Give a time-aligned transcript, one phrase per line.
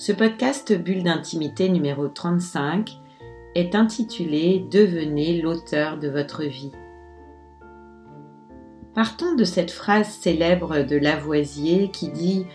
[0.00, 2.90] Ce podcast Bulle d'intimité numéro 35
[3.54, 6.72] est intitulé Devenez l'auteur de votre vie.
[8.94, 12.46] Partons de cette phrase célèbre de Lavoisier qui dit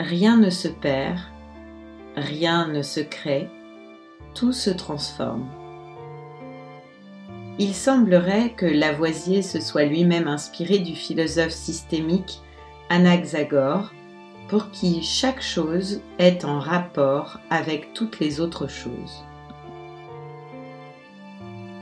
[0.00, 1.18] Rien ne se perd,
[2.16, 3.50] rien ne se crée,
[4.34, 5.46] tout se transforme.
[7.58, 12.40] Il semblerait que Lavoisier se soit lui-même inspiré du philosophe systémique
[12.88, 13.92] Anaxagore,
[14.48, 19.24] pour qui chaque chose est en rapport avec toutes les autres choses.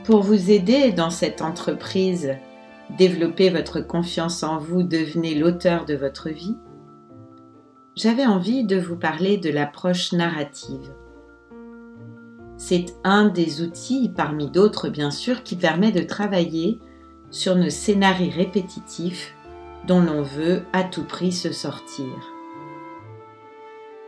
[0.03, 2.35] Pour vous aider dans cette entreprise,
[2.97, 6.55] développer votre confiance en vous, devenez l'auteur de votre vie,
[7.95, 10.93] j'avais envie de vous parler de l'approche narrative.
[12.57, 16.79] C'est un des outils, parmi d'autres bien sûr, qui permet de travailler
[17.31, 19.33] sur nos scénarios répétitifs
[19.87, 22.36] dont l'on veut à tout prix se sortir.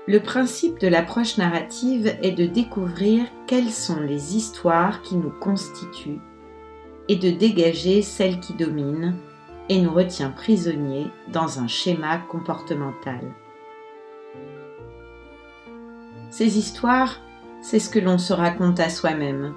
[0.09, 6.19] Le principe de l'approche narrative est de découvrir quelles sont les histoires qui nous constituent
[7.07, 9.13] et de dégager celles qui dominent
[9.69, 13.21] et nous retient prisonniers dans un schéma comportemental.
[16.31, 17.21] Ces histoires,
[17.61, 19.53] c'est ce que l'on se raconte à soi-même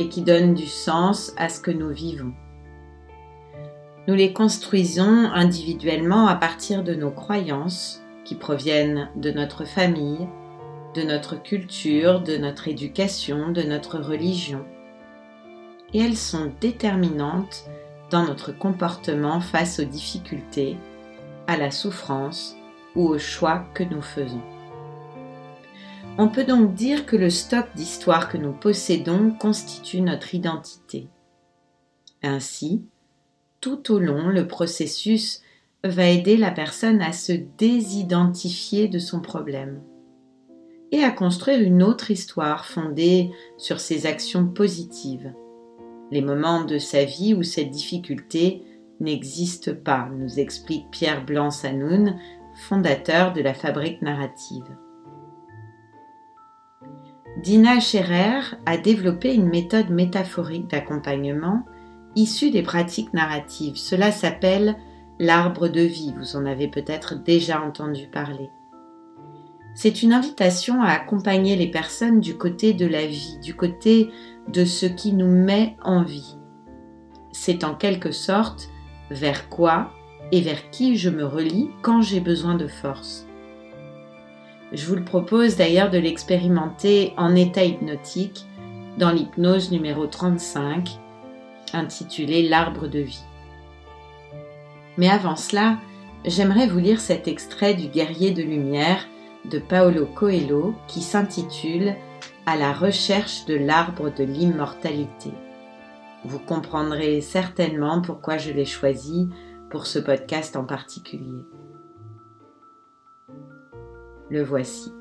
[0.00, 2.32] et qui donne du sens à ce que nous vivons.
[4.08, 10.26] Nous les construisons individuellement à partir de nos croyances, qui proviennent de notre famille,
[10.94, 14.64] de notre culture, de notre éducation, de notre religion.
[15.94, 17.64] Et elles sont déterminantes
[18.10, 20.76] dans notre comportement face aux difficultés,
[21.46, 22.56] à la souffrance
[22.94, 24.42] ou aux choix que nous faisons.
[26.18, 31.08] On peut donc dire que le stock d'histoires que nous possédons constitue notre identité.
[32.22, 32.84] Ainsi,
[33.62, 35.40] tout au long, le processus
[35.84, 39.82] va aider la personne à se désidentifier de son problème
[40.92, 45.32] et à construire une autre histoire fondée sur ses actions positives.
[46.10, 48.62] Les moments de sa vie où cette difficulté
[49.00, 52.16] n'existe pas, nous explique Pierre Blanc-Sanoun,
[52.54, 54.64] fondateur de la fabrique narrative.
[57.42, 61.64] Dina Scherer a développé une méthode métaphorique d'accompagnement
[62.14, 63.76] issue des pratiques narratives.
[63.76, 64.76] Cela s'appelle
[65.22, 68.50] l'arbre de vie, vous en avez peut-être déjà entendu parler.
[69.72, 74.10] C'est une invitation à accompagner les personnes du côté de la vie, du côté
[74.48, 76.36] de ce qui nous met en vie.
[77.30, 78.68] C'est en quelque sorte
[79.10, 79.92] vers quoi
[80.32, 83.28] et vers qui je me relie quand j'ai besoin de force.
[84.72, 88.44] Je vous le propose d'ailleurs de l'expérimenter en état hypnotique
[88.98, 90.98] dans l'hypnose numéro 35
[91.74, 93.22] intitulée L'arbre de vie.
[94.98, 95.78] Mais avant cela,
[96.24, 99.06] j'aimerais vous lire cet extrait du Guerrier de lumière
[99.44, 101.94] de Paolo Coelho qui s'intitule
[102.46, 105.32] À la recherche de l'arbre de l'immortalité.
[106.24, 109.28] Vous comprendrez certainement pourquoi je l'ai choisi
[109.70, 111.42] pour ce podcast en particulier.
[114.30, 114.92] Le voici.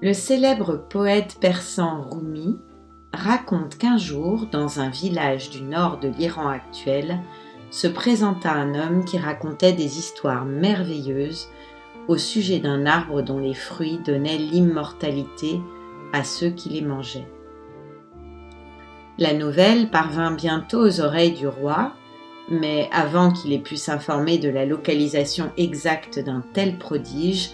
[0.00, 2.58] Le célèbre poète persan Rumi
[3.12, 7.20] raconte qu'un jour, dans un village du nord de l'Iran actuel,
[7.74, 11.48] se présenta un homme qui racontait des histoires merveilleuses
[12.06, 15.60] au sujet d'un arbre dont les fruits donnaient l'immortalité
[16.12, 17.26] à ceux qui les mangeaient.
[19.18, 21.92] La nouvelle parvint bientôt aux oreilles du roi,
[22.48, 27.50] mais avant qu'il ait pu s'informer de la localisation exacte d'un tel prodige,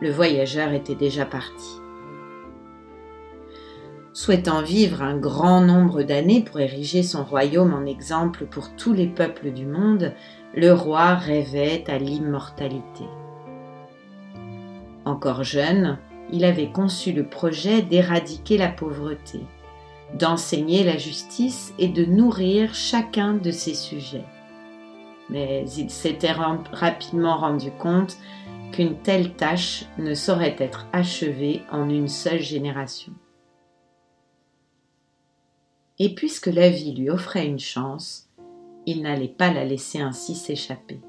[0.00, 1.80] le voyageur était déjà parti.
[4.12, 9.06] Souhaitant vivre un grand nombre d'années pour ériger son royaume en exemple pour tous les
[9.06, 10.12] peuples du monde,
[10.54, 13.04] le roi rêvait à l'immortalité.
[15.04, 15.98] Encore jeune,
[16.32, 19.40] il avait conçu le projet d'éradiquer la pauvreté,
[20.18, 24.26] d'enseigner la justice et de nourrir chacun de ses sujets.
[25.28, 26.34] Mais il s'était
[26.72, 28.16] rapidement rendu compte
[28.72, 33.12] qu'une telle tâche ne saurait être achevée en une seule génération.
[36.02, 38.30] Et puisque la vie lui offrait une chance,
[38.86, 41.02] il n'allait pas la laisser ainsi s'échapper.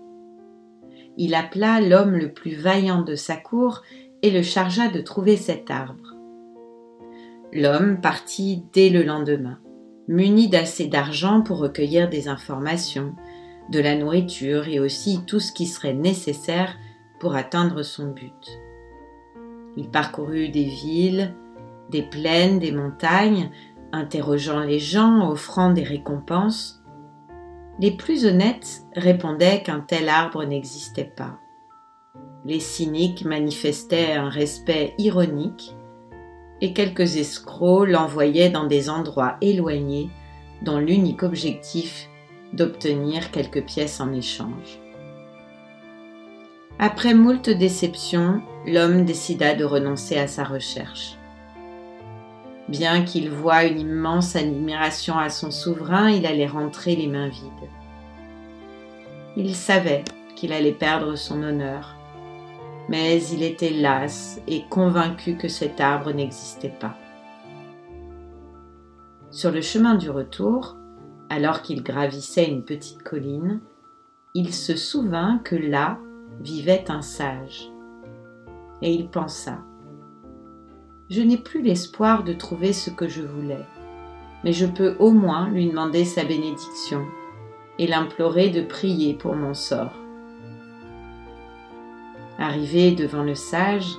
[1.18, 3.84] Il appela l'homme le plus vaillant de sa cour
[4.22, 6.16] et le chargea de trouver cet arbre.
[7.54, 9.60] L'homme partit dès le lendemain,
[10.10, 13.16] muni d'assez d'argent pour recueillir des informations,
[13.70, 16.76] de la nourriture et aussi tout ce qui serait nécessaire
[17.22, 18.60] pour atteindre son but.
[19.78, 21.34] Il parcourut des villes,
[21.90, 23.52] des plaines, des montagnes,
[23.94, 26.84] interrogeant les gens, offrant des récompenses.
[27.80, 31.40] Les plus honnêtes répondaient qu'un tel arbre n'existait pas.
[32.46, 35.76] Les cyniques manifestaient un respect ironique
[36.60, 40.10] et quelques escrocs l'envoyaient dans des endroits éloignés
[40.62, 42.08] dont l'unique objectif
[42.54, 44.80] d'obtenir quelques pièces en échange.
[46.80, 51.18] Après moult déceptions, l'homme décida de renoncer à sa recherche.
[52.72, 57.70] Bien qu'il voie une immense admiration à son souverain, il allait rentrer les mains vides.
[59.36, 60.06] Il savait
[60.38, 61.98] qu'il allait perdre son honneur,
[62.88, 66.96] mais il était las et convaincu que cet arbre n'existait pas.
[69.32, 70.78] Sur le chemin du retour,
[71.30, 73.60] alors qu'il gravissait une petite colline,
[74.34, 76.00] il se souvint que là
[76.40, 77.70] vivait un sage.
[78.82, 79.60] Et il pensa,
[81.12, 83.66] Je n'ai plus l'espoir de trouver ce que je voulais,
[84.46, 87.06] mais je peux au moins lui demander sa bénédiction
[87.78, 89.92] et l'implorer de prier pour mon sort.
[92.40, 93.90] Arrivé devant le sage,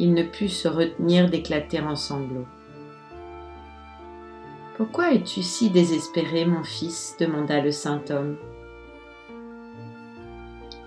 [0.00, 2.48] il ne put se retenir d'éclater en sanglots.
[4.76, 7.14] Pourquoi es-tu si désespéré, mon fils?
[7.20, 8.36] demanda le saint homme.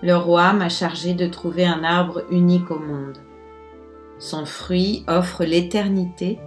[0.02, 3.16] Le roi m'a chargé de trouver un arbre unique au monde.
[4.18, 6.38] Son fruit offre l'éternité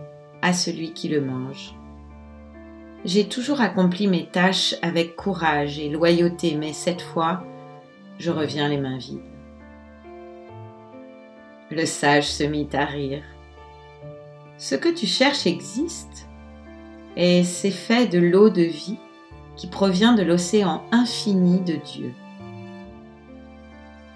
[0.41, 1.75] à celui qui le mange.
[3.05, 7.43] J'ai toujours accompli mes tâches avec courage et loyauté, mais cette fois,
[8.19, 9.21] je reviens les mains vides.
[11.71, 13.23] Le sage se mit à rire.
[14.57, 16.27] Ce que tu cherches existe
[17.15, 18.97] et c'est fait de l'eau de vie
[19.55, 22.13] qui provient de l'océan infini de Dieu.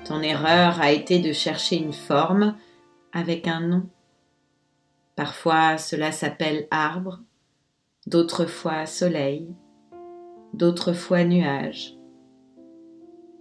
[0.05, 2.55] Ton erreur a été de chercher une forme
[3.15, 3.89] avec un nom.
[5.15, 7.21] Parfois cela s'appelle arbre,
[8.05, 9.47] d'autres fois soleil,
[10.53, 11.97] d'autres fois nuage.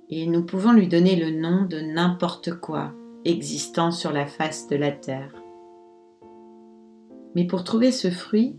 [0.08, 2.92] Et nous pouvons lui donner le nom de n'importe quoi
[3.24, 5.34] existant sur la face de la terre.
[7.34, 8.56] Mais pour trouver ce fruit,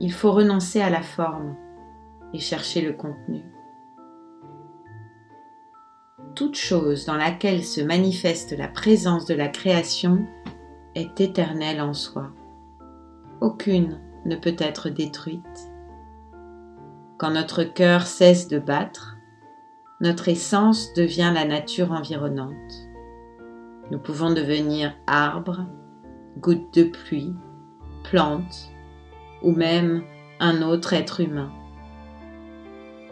[0.00, 1.56] il faut renoncer à la forme
[2.34, 3.42] et chercher le contenu.
[6.34, 10.26] Toute chose dans laquelle se manifeste la présence de la création
[10.96, 12.32] est éternelle en soi.
[13.40, 15.70] Aucune ne peut être détruite.
[17.18, 19.16] Quand notre cœur cesse de battre,
[20.00, 22.88] notre essence devient la nature environnante.
[23.92, 25.66] Nous pouvons devenir arbre,
[26.38, 27.32] goutte de pluie,
[28.02, 28.70] plante,
[29.42, 30.02] ou même
[30.40, 31.52] un autre être humain.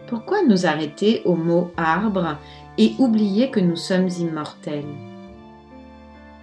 [0.09, 2.37] Pourquoi nous arrêter au mot arbre
[2.79, 4.85] et oublier que nous sommes immortels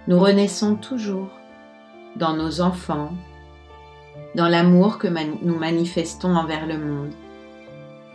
[0.06, 1.30] Nous renaissons toujours
[2.16, 3.12] dans nos enfants,
[4.34, 7.12] dans l'amour que nous manifestons envers le monde,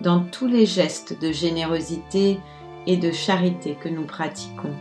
[0.02, 2.40] dans tous les gestes de générosité
[2.88, 4.76] et de charité que nous pratiquons.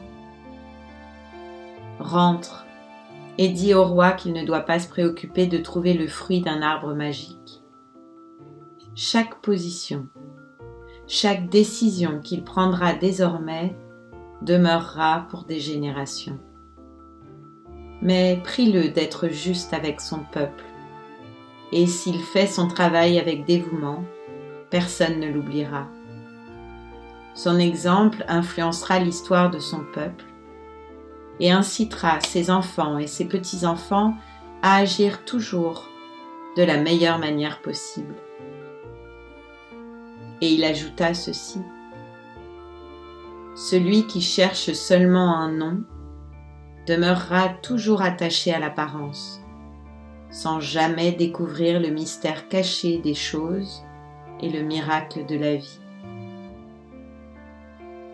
[1.98, 2.66] Rentre
[3.38, 6.62] et dit au roi qu'il ne doit pas se préoccuper de trouver le fruit d'un
[6.62, 7.62] arbre magique.
[8.94, 10.06] Chaque position,
[11.06, 13.77] chaque décision qu'il prendra désormais
[14.43, 16.39] demeurera pour des générations.
[18.03, 20.65] Mais prie-le d'être juste avec son peuple,
[21.73, 24.05] et s'il fait son travail avec dévouement,
[24.70, 25.87] personne ne l'oubliera.
[27.34, 30.25] Son exemple influencera l'histoire de son peuple
[31.41, 34.15] et incitera ses enfants et ses petits-enfants
[34.63, 35.89] à agir toujours
[36.56, 38.15] de la meilleure manière possible.
[40.44, 41.58] Et il ajouta ceci.
[43.56, 45.84] Celui qui cherche seulement un nom
[46.86, 49.41] demeurera toujours attaché à l'apparence,
[50.29, 53.82] sans jamais découvrir le mystère caché des choses
[54.43, 55.81] et le miracle de la vie.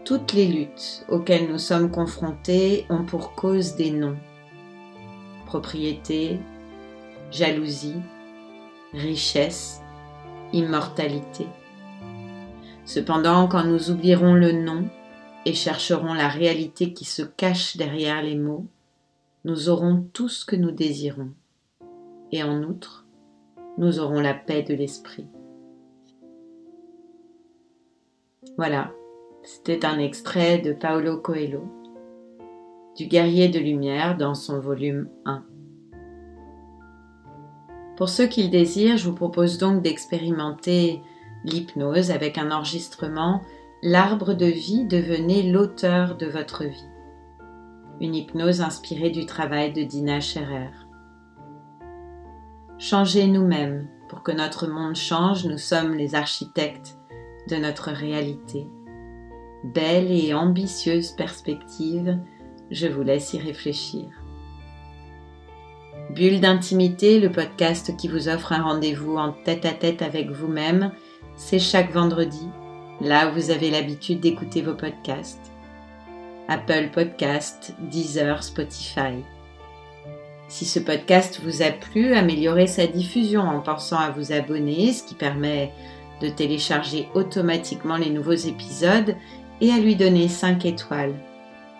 [0.04, 4.18] Toutes les luttes auxquelles nous sommes confrontés ont pour cause des noms.
[5.46, 6.38] Propriété,
[7.32, 8.00] jalousie,
[8.94, 9.80] richesse,
[10.52, 11.49] immortalité.
[12.90, 14.88] Cependant, quand nous oublierons le nom
[15.47, 18.66] et chercherons la réalité qui se cache derrière les mots,
[19.44, 21.30] nous aurons tout ce que nous désirons.
[22.32, 23.06] Et en outre,
[23.78, 25.28] nous aurons la paix de l'esprit.
[28.56, 28.90] Voilà,
[29.44, 31.62] c'était un extrait de Paolo Coelho.
[32.97, 35.44] du guerrier de lumière dans son volume 1.
[37.97, 41.00] Pour ceux qui le désirent, je vous propose donc d'expérimenter
[41.44, 43.42] l'hypnose avec un enregistrement
[43.82, 46.88] L'arbre de vie devenait l'auteur de votre vie.
[48.02, 50.68] Une hypnose inspirée du travail de Dina Scherer.
[52.78, 56.99] Changez nous-mêmes pour que notre monde change, nous sommes les architectes
[57.49, 58.66] de notre réalité.
[59.64, 62.18] Belle et ambitieuse perspective,
[62.70, 64.09] je vous laisse y réfléchir.
[66.14, 70.92] Bulle d'intimité, le podcast qui vous offre un rendez-vous en tête à tête avec vous-même,
[71.37, 72.49] c'est chaque vendredi,
[73.00, 75.50] là où vous avez l'habitude d'écouter vos podcasts.
[76.49, 79.22] Apple Podcast, Deezer, Spotify.
[80.49, 85.04] Si ce podcast vous a plu, améliorez sa diffusion en pensant à vous abonner, ce
[85.04, 85.72] qui permet
[86.20, 89.14] de télécharger automatiquement les nouveaux épisodes
[89.60, 91.14] et à lui donner 5 étoiles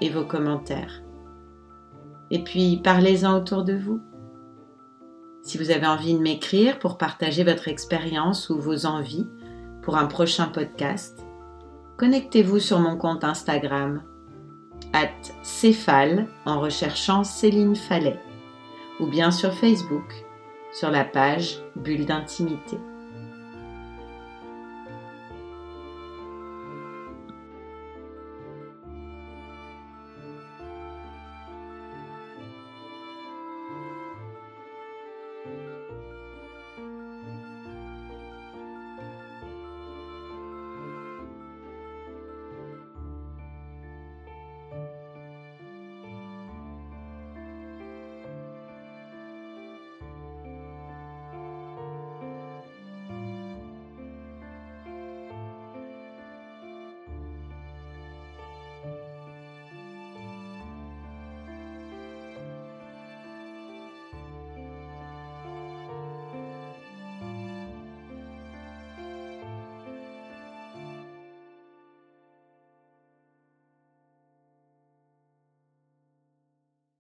[0.01, 1.03] et vos commentaires.
[2.31, 4.01] Et puis parlez-en autour de vous.
[5.43, 9.27] Si vous avez envie de m'écrire pour partager votre expérience ou vos envies
[9.91, 11.27] pour un prochain podcast,
[11.97, 14.05] connectez-vous sur mon compte Instagram
[14.93, 15.11] at
[15.43, 18.21] Céphale en recherchant Céline Fallet
[19.01, 20.25] ou bien sur Facebook
[20.73, 22.79] sur la page Bulle d'intimité.